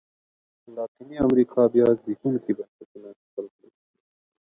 [0.75, 3.69] لاتینې امریکا بیا زبېښونکي بنسټونه خپل کړل.